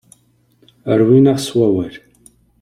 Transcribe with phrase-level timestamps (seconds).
[0.99, 1.95] Rwin-aɣ s wawal.